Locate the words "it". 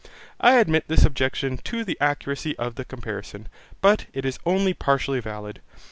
4.13-4.25